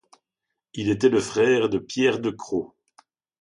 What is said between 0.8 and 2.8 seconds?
était le frère de Pierre de Cros.